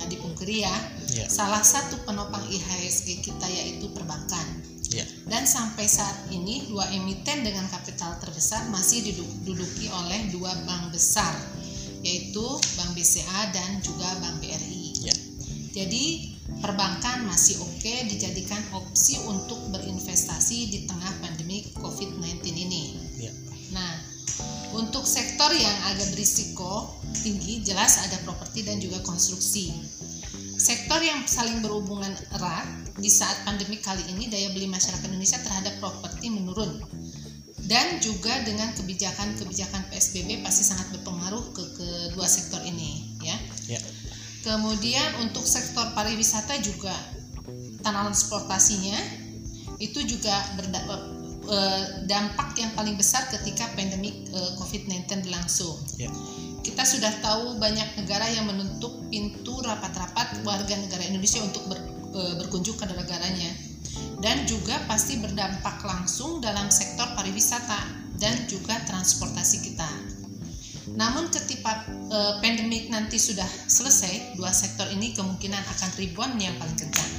Nggak 0.01 0.17
dipungkiri 0.17 0.65
ya, 0.65 0.77
yeah. 1.13 1.29
salah 1.29 1.61
satu 1.61 2.01
penopang 2.09 2.43
IHSG 2.49 3.21
kita 3.21 3.47
yaitu 3.47 3.93
perbankan. 3.93 4.70
Yeah. 4.91 5.07
Dan 5.31 5.47
sampai 5.47 5.87
saat 5.87 6.35
ini 6.35 6.67
dua 6.67 6.91
emiten 6.91 7.47
dengan 7.47 7.71
kapital 7.71 8.19
terbesar 8.19 8.67
masih 8.75 9.07
diduduki 9.07 9.87
oleh 9.87 10.35
dua 10.35 10.51
bank 10.67 10.91
besar 10.91 11.31
yaitu 12.01 12.45
Bank 12.81 12.97
BCA 12.97 13.53
dan 13.53 13.81
juga 13.85 14.09
Bank 14.25 14.41
BRI. 14.41 15.05
Ya. 15.05 15.17
Jadi 15.71 16.35
perbankan 16.65 17.29
masih 17.29 17.61
oke 17.61 17.79
okay 17.79 18.09
dijadikan 18.09 18.61
opsi 18.75 19.21
untuk 19.29 19.61
berinvestasi 19.71 20.59
di 20.73 20.79
tengah 20.89 21.13
pandemi 21.21 21.69
COVID-19 21.77 22.41
ini. 22.51 22.85
Ya. 23.21 23.33
Nah, 23.77 23.93
untuk 24.75 25.05
sektor 25.05 25.53
yang 25.53 25.77
agak 25.93 26.09
berisiko 26.17 26.97
tinggi 27.21 27.61
jelas 27.63 28.01
ada 28.03 28.17
properti 28.25 28.65
dan 28.65 28.81
juga 28.81 29.05
konstruksi. 29.05 29.71
Sektor 30.61 31.01
yang 31.01 31.25
saling 31.25 31.65
berhubungan 31.65 32.13
erat 32.37 32.90
di 33.01 33.09
saat 33.09 33.43
pandemi 33.49 33.81
kali 33.81 34.05
ini 34.13 34.29
daya 34.29 34.53
beli 34.53 34.69
masyarakat 34.69 35.09
Indonesia 35.09 35.41
terhadap 35.41 35.81
properti 35.81 36.29
menurun 36.29 36.85
dan 37.71 38.03
juga 38.03 38.35
dengan 38.43 38.75
kebijakan-kebijakan 38.75 39.89
PSBB 39.89 40.43
pasti 40.43 40.67
sangat 40.67 40.91
berpengaruh 40.91 41.55
ke 41.55 41.65
kedua 41.79 42.27
sektor 42.27 42.59
ini 42.67 43.17
ya. 43.23 43.37
ya. 43.71 43.81
Kemudian 44.43 45.23
untuk 45.23 45.47
sektor 45.47 45.87
pariwisata 45.95 46.59
juga 46.65 46.91
tanah 47.85 48.11
transportasinya 48.11 48.99
itu 49.79 50.03
juga 50.05 50.35
berdampak 50.59 51.01
e, 52.59 52.59
yang 52.61 52.73
paling 52.75 52.97
besar 52.99 53.29
ketika 53.33 53.71
pandemi 53.79 54.27
e, 54.29 54.41
COVID-19 54.59 55.31
berlangsung. 55.31 55.77
Ya. 55.95 56.11
Kita 56.61 56.85
sudah 56.85 57.23
tahu 57.25 57.57
banyak 57.57 58.03
negara 58.03 58.29
yang 58.35 58.51
menutup 58.51 58.93
pintu 59.09 59.63
rapat-rapat 59.65 60.45
warga 60.45 60.75
negara 60.77 61.07
Indonesia 61.09 61.41
untuk 61.41 61.65
ber, 61.71 61.81
berkunjung 62.13 62.75
ke 62.75 62.87
negaranya 62.91 63.51
dan 64.21 64.45
juga 64.45 64.77
pasti 64.85 65.17
berdampak 65.19 65.81
langsung 65.83 66.45
dalam 66.45 66.69
sektor 66.69 67.09
pariwisata 67.17 67.81
dan 68.21 68.37
juga 68.47 68.77
transportasi 68.85 69.65
kita. 69.65 69.89
Namun 70.93 71.33
ketika 71.33 71.89
e, 71.89 72.19
pandemik 72.45 72.93
nanti 72.93 73.17
sudah 73.17 73.47
selesai, 73.47 74.37
dua 74.37 74.53
sektor 74.53 74.85
ini 74.93 75.17
kemungkinan 75.17 75.63
akan 75.79 75.91
ribuan 75.97 76.37
yang 76.37 76.53
paling 76.61 76.77
kencang. 76.77 77.11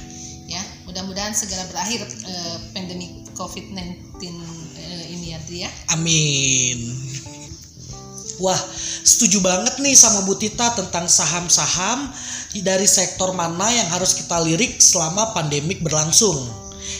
Ya, 0.46 0.60
mudah-mudahan 0.84 1.32
segera 1.32 1.64
berakhir 1.72 2.04
e, 2.04 2.34
pandemi 2.70 3.26
COVID-19 3.34 4.20
e, 4.76 4.86
ini 5.10 5.34
ya. 5.34 5.70
Amin. 5.90 6.78
Wah, 8.38 8.58
setuju 9.02 9.42
banget 9.42 9.78
nih 9.82 9.94
sama 9.96 10.26
Bu 10.26 10.34
Tita 10.38 10.74
tentang 10.74 11.06
saham-saham 11.06 12.10
dari 12.60 12.84
sektor 12.84 13.32
mana 13.32 13.72
yang 13.72 13.88
harus 13.88 14.12
kita 14.12 14.36
lirik 14.44 14.76
selama 14.76 15.32
pandemik 15.32 15.80
berlangsung. 15.80 16.36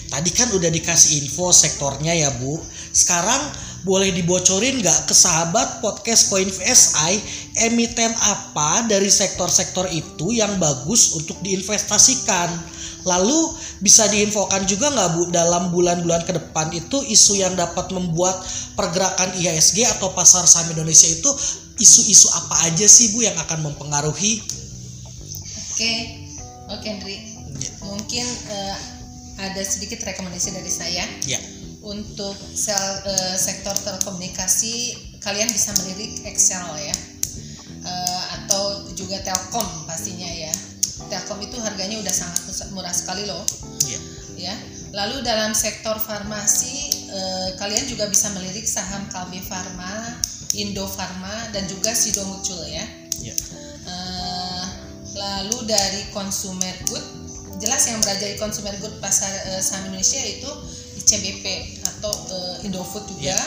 Tadi 0.08 0.30
kan 0.32 0.48
udah 0.56 0.72
dikasih 0.72 1.20
info 1.20 1.52
sektornya 1.52 2.16
ya 2.16 2.32
Bu. 2.40 2.56
Sekarang 2.96 3.40
boleh 3.82 4.14
dibocorin 4.14 4.78
nggak 4.78 5.10
ke 5.10 5.14
sahabat 5.16 5.82
podcast 5.82 6.30
Coin 6.30 6.46
VSI 6.46 7.18
emiten 7.68 8.14
apa 8.14 8.86
dari 8.86 9.10
sektor-sektor 9.10 9.90
itu 9.90 10.32
yang 10.32 10.56
bagus 10.56 11.18
untuk 11.18 11.36
diinvestasikan? 11.42 12.48
Lalu 13.02 13.58
bisa 13.82 14.06
diinfokan 14.06 14.62
juga 14.70 14.94
nggak 14.94 15.10
Bu 15.18 15.22
dalam 15.34 15.74
bulan-bulan 15.74 16.22
ke 16.22 16.32
depan 16.38 16.70
itu 16.70 17.02
isu 17.02 17.42
yang 17.42 17.58
dapat 17.58 17.90
membuat 17.90 18.38
pergerakan 18.78 19.34
IHSG 19.34 19.82
atau 19.98 20.14
pasar 20.14 20.46
saham 20.46 20.70
Indonesia 20.70 21.10
itu 21.10 21.28
isu-isu 21.82 22.30
apa 22.30 22.70
aja 22.70 22.86
sih 22.86 23.10
Bu 23.10 23.26
yang 23.26 23.34
akan 23.34 23.66
mempengaruhi? 23.66 24.38
Oke, 25.82 25.98
oke 26.78 26.86
Andri. 26.94 27.18
Ya. 27.58 27.70
Mungkin 27.82 28.22
uh, 28.54 28.78
ada 29.42 29.62
sedikit 29.66 29.98
rekomendasi 30.06 30.54
dari 30.54 30.70
saya. 30.70 31.02
Ya. 31.26 31.42
Untuk 31.82 32.38
sel, 32.54 33.02
uh, 33.02 33.34
sektor 33.34 33.74
telekomunikasi 33.74 34.94
kalian 35.18 35.50
bisa 35.50 35.74
melirik 35.82 36.22
Excel 36.22 36.62
ya. 36.78 36.94
Uh, 37.82 38.22
atau 38.38 38.94
juga 38.94 39.26
Telkom 39.26 39.66
pastinya 39.90 40.30
ya. 40.30 40.54
Telkom 41.10 41.42
itu 41.42 41.58
harganya 41.58 41.98
udah 41.98 42.14
sangat 42.14 42.70
murah 42.70 42.94
sekali 42.94 43.26
loh. 43.26 43.42
Iya. 43.82 43.98
Ya. 44.38 44.54
Lalu 44.94 45.26
dalam 45.26 45.50
sektor 45.50 45.98
farmasi 45.98 47.10
eh, 47.10 47.48
kalian 47.56 47.88
juga 47.88 48.06
bisa 48.12 48.28
melirik 48.36 48.68
saham 48.68 49.08
Kalbe 49.08 49.40
Farma, 49.40 50.20
Indo 50.52 50.84
Farma 50.84 51.48
dan 51.50 51.64
juga 51.64 51.96
Sido 51.96 52.20
Muncul 52.28 52.60
ya. 52.68 52.84
Iya. 53.24 53.34
Eh, 53.88 54.21
lalu 55.12 55.68
dari 55.68 56.02
consumer 56.10 56.72
good 56.88 57.04
jelas 57.60 57.86
yang 57.86 58.00
berada 58.02 58.26
di 58.26 58.34
consumer 58.36 58.74
good 58.80 58.96
pasar 58.98 59.28
eh, 59.54 59.62
saham 59.62 59.86
Indonesia 59.86 60.18
itu 60.18 60.50
ICBP 60.98 61.44
atau 61.84 62.10
eh, 62.10 62.66
Indofood 62.66 63.06
juga. 63.06 63.32
Iya. 63.32 63.40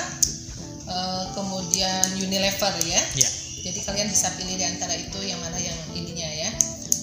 Eh, 0.86 1.24
kemudian 1.34 2.06
Unilever 2.16 2.74
ya. 2.86 3.02
Iya. 3.18 3.30
Jadi 3.66 3.80
kalian 3.82 4.08
bisa 4.08 4.30
pilih 4.38 4.56
di 4.56 4.64
antara 4.64 4.94
itu 4.94 5.18
yang 5.20 5.42
mana 5.42 5.58
yang 5.58 5.76
ininya 5.92 6.30
ya. 6.32 6.50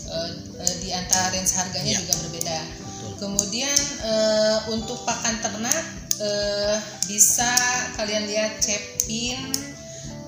Eh, 0.09 0.31
eh, 0.63 0.75
di 0.81 0.89
antara 0.95 1.35
range 1.35 1.53
harganya 1.53 1.93
Iya. 1.93 2.01
juga 2.07 2.15
berbeda. 2.25 2.59
Betul. 2.81 3.11
Kemudian 3.19 3.79
eh, 4.07 4.59
untuk 4.71 5.03
pakan 5.05 5.37
ternak 5.43 5.83
eh, 6.17 6.77
bisa 7.11 7.51
kalian 7.99 8.25
lihat 8.25 8.63
Cepin, 8.63 9.53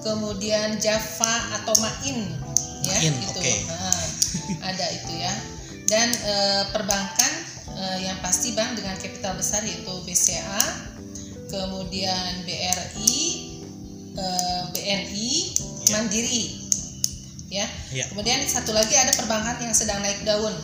kemudian 0.03 0.77
Java 0.77 1.35
atau 1.63 1.73
Main, 1.81 2.19
ya 2.85 2.99
Main, 2.99 3.15
gitu. 3.15 3.39
oke. 3.41 3.55
Nah, 3.71 3.94
ada 4.61 4.87
itu 4.91 5.13
ya. 5.19 5.33
Dan 5.85 6.09
eh, 6.11 6.65
perbankan 6.73 7.33
eh, 7.77 7.99
yang 8.09 8.19
pasti 8.25 8.57
bank 8.57 8.79
dengan 8.79 8.97
kapital 8.97 9.37
besar 9.37 9.61
yaitu 9.63 9.93
BCA, 10.09 10.63
kemudian 11.51 12.45
BRI, 12.47 13.17
eh, 14.17 14.63
BNI, 14.73 15.33
Ya. 15.85 16.01
Mandiri, 16.01 16.45
ya. 17.53 17.67
Iya. 17.93 18.09
Kemudian 18.09 18.41
satu 18.49 18.73
lagi 18.73 18.97
ada 18.97 19.13
perbankan 19.13 19.61
yang 19.61 19.77
sedang 19.77 20.01
naik 20.01 20.25
daun, 20.25 20.57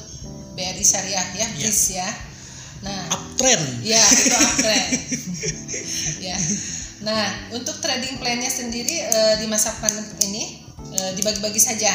BRI 0.56 0.80
Syariah 0.80 1.28
ya, 1.36 1.44
Ya. 1.44 1.48
BRIS 1.60 1.82
ya. 1.92 2.08
Nah, 2.80 3.12
Uptrend. 3.12 3.84
ya 3.84 4.00
itu 4.00 4.32
uptrend. 4.32 4.88
ya. 6.32 6.36
Nah, 7.04 7.52
untuk 7.52 7.76
trading 7.84 8.16
plan-nya 8.16 8.48
sendiri 8.48 8.96
eh, 9.04 9.34
di 9.40 9.46
masa 9.52 9.76
pandemi 9.76 10.16
ini 10.24 10.44
eh, 10.96 11.12
dibagi-bagi 11.20 11.60
saja. 11.60 11.92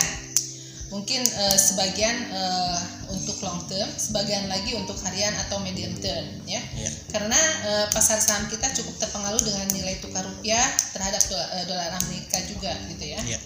Mungkin 0.85 1.21
eh, 1.21 1.57
sebagian 1.57 2.15
eh, 2.29 2.77
untuk 3.09 3.41
long 3.41 3.65
term, 3.65 3.89
sebagian 3.89 4.45
lagi 4.45 4.77
untuk 4.77 4.95
harian 5.01 5.33
atau 5.45 5.57
medium 5.59 5.91
term 5.97 6.25
ya. 6.45 6.61
Iya. 6.61 6.91
Karena 7.09 7.39
eh, 7.65 7.85
pasar 7.89 8.21
saham 8.21 8.45
kita 8.47 8.69
cukup 8.71 9.01
terpengaruh 9.01 9.41
dengan 9.41 9.65
nilai 9.73 9.97
tukar 9.99 10.23
rupiah 10.23 10.63
terhadap 10.93 11.19
dolar, 11.25 11.49
dolar 11.65 11.89
Amerika 12.05 12.37
juga 12.45 12.71
gitu 12.87 13.05
ya. 13.05 13.19
Iya. 13.25 13.39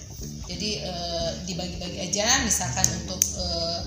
Jadi 0.50 0.70
eh, 0.84 1.30
dibagi-bagi 1.48 2.00
aja, 2.12 2.44
misalkan 2.44 2.86
untuk 3.02 3.22
eh, 3.24 3.80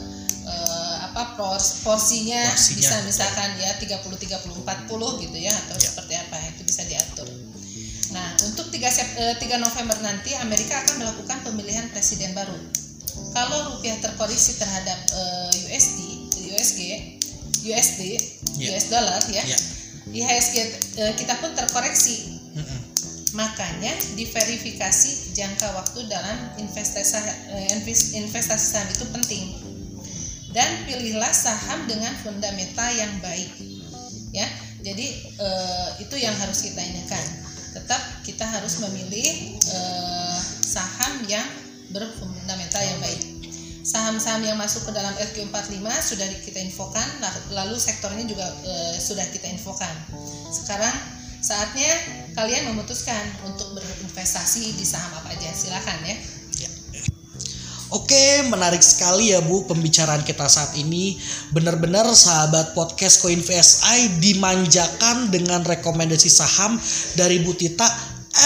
eh, 0.49 0.97
apa 1.13 1.37
pors- 1.37 1.85
porsinya, 1.85 2.41
Porsinya. 2.57 2.79
bisa 2.81 2.95
misalkan 3.05 3.51
ya 3.61 3.77
30 3.77 4.01
30 4.17 4.65
40 4.65 5.23
gitu 5.29 5.37
ya 5.39 5.53
atau 5.53 5.77
Ya. 5.77 5.87
seperti 5.93 6.15
apa 6.17 6.37
itu 6.51 6.63
bisa 6.65 6.83
diatur. 6.89 7.29
Nah, 8.13 8.29
untuk 8.45 8.69
3 8.69 8.89
Sep- 8.89 9.17
eh, 9.17 9.37
3 9.37 9.57
November 9.57 9.97
nanti 10.01 10.33
Amerika 10.37 10.81
akan 10.83 11.05
melakukan 11.05 11.39
pemilihan 11.45 11.89
presiden 11.93 12.33
baru. 12.33 12.57
Kalau 13.33 13.77
rupiah 13.77 13.97
terkoreksi 14.01 14.61
terhadap 14.61 14.99
eh, 15.13 15.73
USD, 15.73 15.99
USG, 16.53 16.81
USD, 17.65 18.01
Ya. 18.61 18.77
US 18.77 18.93
dollar 18.93 19.23
ya. 19.33 19.41
Iya. 19.43 19.59
IHSG 20.13 20.57
eh, 21.01 21.13
kita 21.17 21.41
pun 21.41 21.57
terkoreksi 21.57 22.37
Mm-mm. 22.53 22.81
Makanya 23.33 23.89
diverifikasi 24.13 25.33
jangka 25.33 25.73
waktu 25.73 26.05
dalam 26.05 26.37
investasi 26.61 27.17
eh, 27.49 27.73
inves- 27.81 28.13
investasi 28.13 28.67
saham 28.77 28.89
itu 28.93 29.09
penting. 29.09 29.45
Dan 30.53 30.85
pilihlah 30.85 31.33
saham 31.33 31.89
dengan 31.89 32.13
fundamental 32.21 32.93
yang 32.93 33.09
baik. 33.25 33.49
Ya. 34.37 34.45
Jadi 34.85 35.07
eh, 35.41 35.89
itu 36.05 36.17
yang 36.21 36.37
harus 36.37 36.61
kita 36.61 36.83
inikan. 36.85 37.25
Tetap 37.73 38.03
kita 38.29 38.45
harus 38.45 38.85
memilih 38.85 39.57
eh, 39.57 40.39
saham 40.61 41.25
yang 41.25 41.49
berfundamental 41.93 42.83
yang 42.83 42.99
baik. 42.99 43.21
Saham-saham 43.83 44.47
yang 44.47 44.59
masuk 44.59 44.89
ke 44.89 44.93
dalam 44.95 45.11
RQ45 45.19 45.83
sudah 46.01 46.27
kita 46.47 46.59
infokan, 46.63 47.09
lalu 47.51 47.77
sektornya 47.77 48.25
juga 48.27 48.47
eh, 48.63 48.97
sudah 48.99 49.27
kita 49.31 49.51
infokan. 49.51 49.91
Sekarang 50.55 50.95
saatnya 51.43 51.91
kalian 52.39 52.71
memutuskan 52.71 53.21
untuk 53.43 53.75
berinvestasi 53.75 54.79
di 54.79 54.87
saham 54.87 55.11
apa 55.19 55.35
aja 55.35 55.51
silakan 55.51 55.99
ya 56.07 56.15
Oke, 57.93 58.49
menarik 58.49 58.81
sekali 58.81 59.37
ya 59.37 59.45
Bu 59.45 59.69
pembicaraan 59.69 60.25
kita 60.25 60.49
saat 60.49 60.73
ini. 60.81 61.21
Benar-benar 61.53 62.09
sahabat 62.09 62.73
podcast 62.73 63.21
Coin 63.21 63.45
VSI 63.45 64.17
dimanjakan 64.17 65.29
dengan 65.29 65.61
rekomendasi 65.61 66.33
saham 66.33 66.81
dari 67.21 67.45
Bu 67.45 67.53
Tita 67.53 67.85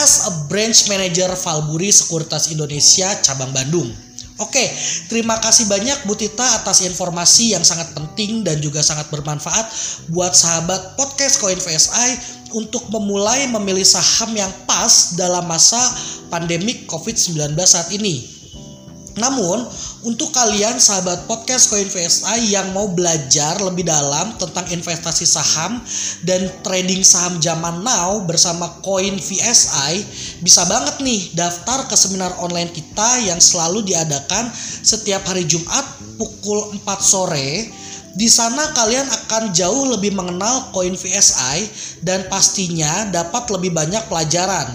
as 0.03 0.27
a 0.27 0.33
branch 0.51 0.91
manager 0.91 1.31
Valburi 1.31 1.95
Sekuritas 1.95 2.51
Indonesia 2.51 3.11
cabang 3.23 3.55
Bandung. 3.55 3.89
Oke, 4.37 4.69
terima 5.09 5.41
kasih 5.41 5.65
banyak 5.65 6.05
Bu 6.05 6.13
Tita 6.13 6.45
atas 6.61 6.85
informasi 6.85 7.57
yang 7.57 7.65
sangat 7.65 7.97
penting 7.97 8.45
dan 8.45 8.61
juga 8.61 8.85
sangat 8.85 9.09
bermanfaat 9.09 9.65
buat 10.13 10.37
sahabat 10.37 10.93
podcast 11.01 11.41
Coin 11.41 11.57
VSI 11.57 12.37
untuk 12.53 12.85
memulai 12.93 13.49
memilih 13.49 13.89
saham 13.89 14.37
yang 14.37 14.53
pas 14.69 15.17
dalam 15.17 15.49
masa 15.49 15.81
pandemik 16.29 16.85
COVID-19 16.85 17.57
saat 17.65 17.89
ini. 17.97 18.29
Namun, 19.17 19.65
untuk 20.07 20.31
kalian 20.31 20.79
sahabat 20.79 21.27
podcast 21.27 21.67
Coin 21.67 21.91
VSI 21.91 22.55
yang 22.55 22.71
mau 22.71 22.87
belajar 22.95 23.59
lebih 23.59 23.83
dalam 23.83 24.39
tentang 24.39 24.63
investasi 24.71 25.27
saham 25.27 25.83
dan 26.23 26.47
trading 26.63 27.03
saham 27.03 27.43
zaman 27.43 27.83
now 27.83 28.23
bersama 28.23 28.71
Coin 28.87 29.19
VSI, 29.19 30.07
bisa 30.47 30.63
banget 30.71 31.03
nih 31.03 31.35
daftar 31.35 31.91
ke 31.91 31.99
seminar 31.99 32.31
online 32.39 32.71
kita 32.71 33.27
yang 33.27 33.43
selalu 33.43 33.83
diadakan 33.83 34.47
setiap 34.87 35.27
hari 35.27 35.43
Jumat 35.43 35.83
pukul 36.15 36.71
4 36.79 36.87
sore. 37.03 37.67
Di 38.17 38.31
sana 38.31 38.73
kalian 38.79 39.11
akan 39.11 39.51
jauh 39.51 39.91
lebih 39.91 40.15
mengenal 40.15 40.71
Coin 40.71 40.95
VSI 40.95 41.67
dan 42.07 42.31
pastinya 42.31 43.11
dapat 43.11 43.51
lebih 43.51 43.75
banyak 43.75 44.07
pelajaran. 44.07 44.71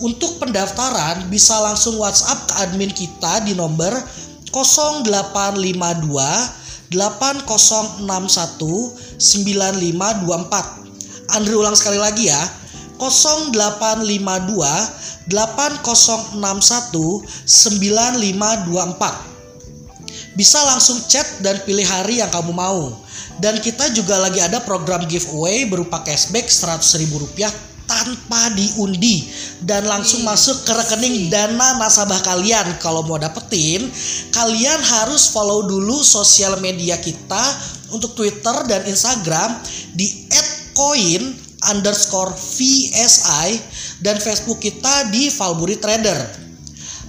Untuk 0.00 0.40
pendaftaran 0.40 1.28
bisa 1.28 1.60
langsung 1.60 2.00
WhatsApp 2.00 2.48
ke 2.48 2.54
admin 2.56 2.88
kita 2.88 3.44
di 3.44 3.52
nomor 3.52 3.92
0852 4.52 6.60
8061 6.90 8.98
9524. 9.18 11.30
Andri 11.30 11.54
ulang 11.54 11.78
sekali 11.78 12.02
lagi 12.02 12.26
ya. 12.30 12.50
0852 12.98 15.30
8061 15.30 17.22
9524. 17.46 20.34
Bisa 20.34 20.58
langsung 20.66 20.98
chat 21.06 21.26
dan 21.42 21.58
pilih 21.62 21.86
hari 21.86 22.16
yang 22.18 22.30
kamu 22.30 22.52
mau. 22.54 22.92
Dan 23.40 23.60
kita 23.62 23.88
juga 23.96 24.18
lagi 24.20 24.40
ada 24.42 24.60
program 24.60 25.06
giveaway 25.08 25.64
berupa 25.64 26.04
cashback 26.04 26.52
Rp100.000 26.52 27.08
tanpa 27.90 28.54
diundi 28.54 29.26
dan 29.66 29.82
langsung 29.90 30.22
masuk 30.22 30.62
ke 30.62 30.70
rekening 30.70 31.26
dana 31.26 31.74
nasabah 31.74 32.22
kalian. 32.22 32.78
Kalau 32.78 33.02
mau 33.02 33.18
dapetin, 33.18 33.90
kalian 34.30 34.78
harus 34.78 35.34
follow 35.34 35.66
dulu 35.66 35.98
sosial 36.06 36.62
media 36.62 37.02
kita 37.02 37.42
untuk 37.90 38.14
Twitter 38.14 38.54
dan 38.70 38.86
Instagram 38.86 39.58
di 39.98 40.30
@coin 40.78 41.34
underscore 41.74 42.30
VSI 42.30 43.58
dan 44.00 44.22
Facebook 44.22 44.62
kita 44.62 45.10
di 45.10 45.26
Valburi 45.34 45.76
Trader. 45.82 46.46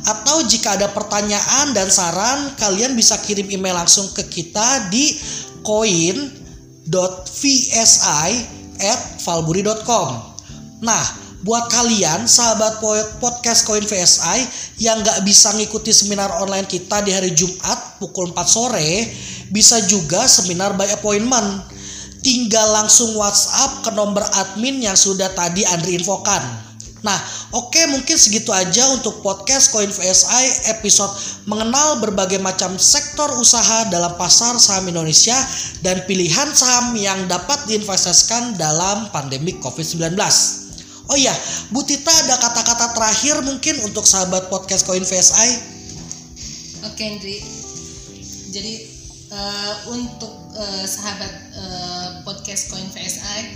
Atau 0.02 0.42
jika 0.50 0.82
ada 0.82 0.90
pertanyaan 0.90 1.78
dan 1.78 1.94
saran, 1.94 2.58
kalian 2.58 2.98
bisa 2.98 3.22
kirim 3.22 3.46
email 3.54 3.78
langsung 3.78 4.10
ke 4.18 4.26
kita 4.26 4.90
di 4.90 5.14
coin.vsi 5.62 6.34
at 8.82 9.00
valburi.com. 9.22 10.31
Nah, 10.82 11.06
buat 11.46 11.70
kalian 11.70 12.26
sahabat 12.26 12.82
po- 12.82 13.10
podcast 13.22 13.70
Coin 13.70 13.86
VSI 13.86 14.46
yang 14.82 14.98
nggak 15.06 15.22
bisa 15.22 15.54
ngikuti 15.54 15.94
seminar 15.94 16.34
online 16.42 16.66
kita 16.66 17.06
di 17.06 17.14
hari 17.14 17.38
Jumat 17.38 18.02
pukul 18.02 18.34
4 18.34 18.50
sore, 18.50 19.06
bisa 19.54 19.78
juga 19.86 20.26
seminar 20.26 20.74
by 20.74 20.90
appointment. 20.90 21.70
Tinggal 22.26 22.82
langsung 22.82 23.14
WhatsApp 23.14 23.86
ke 23.86 23.90
nomor 23.94 24.22
admin 24.22 24.82
yang 24.82 24.98
sudah 24.98 25.30
tadi 25.34 25.66
Andri 25.70 25.98
infokan. 26.02 26.42
Nah, 27.02 27.18
oke 27.58 27.82
mungkin 27.90 28.14
segitu 28.14 28.54
aja 28.54 28.94
untuk 28.94 29.26
podcast 29.26 29.74
Coin 29.74 29.90
VSI 29.90 30.70
episode 30.70 31.10
mengenal 31.50 31.98
berbagai 31.98 32.38
macam 32.38 32.78
sektor 32.78 33.26
usaha 33.42 33.90
dalam 33.90 34.14
pasar 34.22 34.58
saham 34.62 34.86
Indonesia 34.86 35.34
dan 35.82 36.06
pilihan 36.06 36.54
saham 36.54 36.94
yang 36.94 37.26
dapat 37.26 37.66
diinvestasikan 37.66 38.54
dalam 38.54 39.10
pandemi 39.10 39.58
COVID-19. 39.58 40.14
Oh 41.12 41.20
iya, 41.20 41.36
Bu 41.76 41.84
Tita 41.84 42.08
ada 42.08 42.40
kata-kata 42.40 42.96
terakhir 42.96 43.44
mungkin 43.44 43.76
untuk 43.84 44.08
sahabat 44.08 44.48
podcast 44.48 44.88
Coin 44.88 45.04
VSI? 45.04 45.72
oke 46.82 47.04
Indri 47.04 47.38
jadi 48.52 48.74
uh, 49.32 49.74
untuk 49.96 50.34
uh, 50.58 50.86
sahabat 50.86 51.34
uh, 51.56 52.10
podcast 52.28 52.74
Coin 52.74 52.88
VSI 52.90 53.56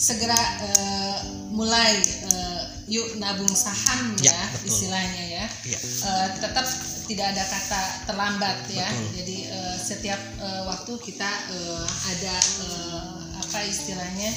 segera 0.00 0.38
uh, 0.38 1.18
mulai 1.52 2.00
uh, 2.24 2.62
yuk 2.88 3.20
nabung 3.20 3.52
saham 3.52 4.16
ya, 4.24 4.32
ya 4.32 4.40
istilahnya 4.64 5.24
ya. 5.28 5.44
ya. 5.68 5.78
Uh, 5.78 6.26
tetap 6.40 6.64
tidak 7.04 7.26
ada 7.36 7.44
kata 7.44 7.82
terlambat 8.08 8.56
ya. 8.72 8.88
Jadi 9.12 9.50
uh, 9.52 9.76
setiap 9.76 10.18
uh, 10.40 10.72
waktu 10.72 10.94
kita 11.04 11.30
uh, 11.52 11.86
ada 12.16 12.36
uh, 12.64 13.18
apa 13.44 13.58
istilahnya 13.68 14.30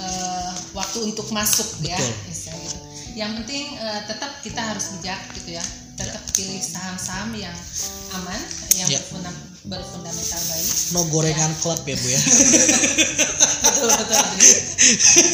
uh, 0.00 0.50
waktu 0.72 0.98
untuk 1.04 1.28
masuk 1.30 1.68
ya, 1.84 1.96
Betul. 1.96 2.08
ya 2.08 2.32
istilahnya. 2.32 2.78
Yang 3.10 3.30
penting 3.42 3.64
uh, 3.76 4.00
tetap 4.08 4.32
kita 4.40 4.60
harus 4.60 4.96
bijak 4.96 5.20
gitu 5.36 5.60
ya. 5.60 5.64
Tetap 6.00 6.22
ya. 6.24 6.32
pilih 6.32 6.62
saham-saham 6.64 7.30
yang 7.36 7.56
aman, 8.16 8.40
yang 8.80 8.88
ya. 8.88 9.00
berfundamental 9.68 10.40
baik. 10.48 10.66
No 10.96 11.00
gorengan 11.12 11.52
ya. 11.52 11.60
klub 11.60 11.80
ya 11.84 11.96
bu 12.00 12.08
ya. 12.08 12.20
betul 13.68 13.88
betul. 13.92 14.24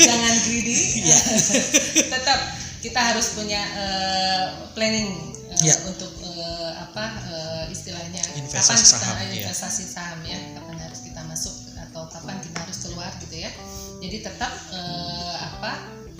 Jangan 0.02 0.34
greedy. 0.42 0.76
Ya. 1.06 1.18
tetap 2.18 2.38
kita 2.82 3.00
harus 3.02 3.26
punya 3.34 3.62
uh, 3.78 4.46
planning 4.74 5.10
uh, 5.50 5.62
ya. 5.62 5.74
untuk 5.86 6.10
uh, 6.22 6.70
apa 6.86 7.04
uh, 7.30 7.64
istilahnya 7.70 8.22
investasi 8.38 8.94
kapan 8.94 9.00
saham, 9.02 9.16
kita 9.18 9.34
investasi 9.42 9.82
ya. 9.82 9.90
saham 9.90 10.18
ya 10.22 10.38
kapan 10.54 10.76
harus 10.82 11.00
kita 11.02 11.20
masuk 11.26 11.54
atau 11.74 12.02
kapan 12.10 12.36
kita 12.42 12.58
harus 12.62 12.78
keluar 12.86 13.10
gitu 13.22 13.36
ya. 13.42 13.50
Jadi 13.96 14.22
tetap 14.22 14.52
uh, 14.72 15.34
apa 15.40 15.72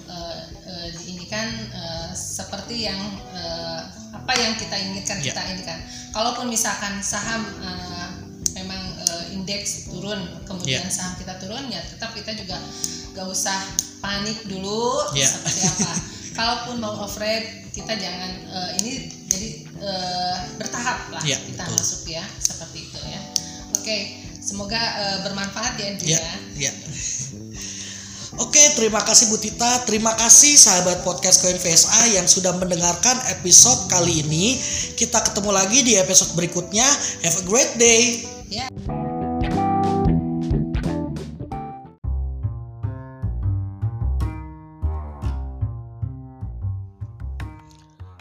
uh, 0.09 0.39
uh, 0.67 0.89
diinginkan 0.97 1.49
uh, 1.77 2.11
seperti 2.17 2.89
yang 2.89 2.99
uh, 3.37 3.85
apa 4.17 4.33
yang 4.35 4.57
kita 4.57 4.77
inginkan 4.81 5.21
yeah. 5.21 5.31
kita 5.31 5.41
inginkan. 5.53 5.79
Kalaupun 6.17 6.49
misalkan 6.49 6.99
saham 7.05 7.45
uh, 7.61 8.09
memang 8.57 8.81
uh, 9.05 9.25
indeks 9.37 9.93
turun, 9.93 10.25
kemudian 10.49 10.83
yeah. 10.83 10.91
saham 10.91 11.15
kita 11.21 11.37
turun, 11.37 11.69
ya 11.69 11.85
tetap 11.85 12.17
kita 12.17 12.33
juga 12.33 12.57
gak 13.13 13.29
usah 13.29 13.61
panik 14.01 14.41
dulu 14.49 15.13
yeah. 15.13 15.29
seperti 15.29 15.61
apa. 15.69 15.93
Kalaupun 16.37 16.81
mau 16.81 16.93
off 17.01 17.17
rate, 17.17 17.73
kita 17.73 17.97
jangan 17.97 18.33
uh, 18.53 18.71
ini 18.81 19.09
jadi 19.29 19.49
uh, 19.81 20.37
bertahap 20.61 21.13
lah 21.13 21.23
yeah, 21.25 21.41
kita 21.41 21.65
betul. 21.65 21.77
masuk 21.77 22.03
ya 22.09 22.25
seperti 22.41 22.89
itu 22.89 23.01
ya. 23.05 23.21
Oke, 23.73 23.85
okay. 23.85 24.01
semoga 24.41 24.77
uh, 24.77 25.19
bermanfaat 25.29 25.77
ya 25.81 25.87
Andrea. 25.97 26.17
Yeah, 26.17 26.73
yeah. 26.73 26.75
Oke, 28.37 28.61
terima 28.77 29.01
kasih 29.01 29.33
Bu 29.33 29.41
Tita. 29.41 29.89
Terima 29.89 30.13
kasih 30.13 30.61
sahabat 30.61 31.01
podcast 31.09 31.41
Koin 31.41 31.57
VSA 31.57 32.21
yang 32.21 32.29
sudah 32.29 32.53
mendengarkan 32.61 33.17
episode 33.33 33.89
kali 33.89 34.21
ini. 34.21 34.61
Kita 34.93 35.25
ketemu 35.25 35.57
lagi 35.57 35.81
di 35.81 35.97
episode 35.97 36.37
berikutnya. 36.37 36.85
Have 37.25 37.41
a 37.41 37.45
great 37.49 37.73
day. 37.81 38.29
Yeah. 38.53 38.69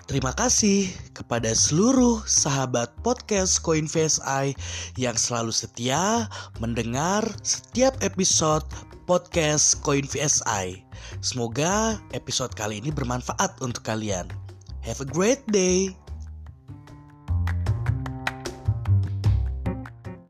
Terima 0.08 0.32
kasih 0.32 0.95
kepada 1.12 1.51
seluruh 1.51 2.23
sahabat 2.23 2.88
podcast 3.04 3.60
Koin 3.60 3.84
VSI 3.84 4.56
yang 4.95 5.19
selalu 5.19 5.51
setia 5.51 6.32
mendengar 6.63 7.28
setiap 7.43 7.99
episode 7.99 8.63
podcast 9.05 9.81
Coin 9.85 10.05
VSI. 10.05 10.81
Semoga 11.21 12.01
episode 12.13 12.53
kali 12.57 12.81
ini 12.81 12.89
bermanfaat 12.89 13.61
untuk 13.61 13.85
kalian. 13.85 14.29
Have 14.85 15.01
a 15.01 15.07
great 15.09 15.41
day. 15.49 15.93